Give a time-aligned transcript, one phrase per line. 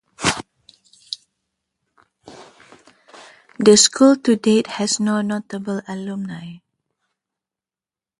[3.59, 6.53] The school to date has no notable alumni.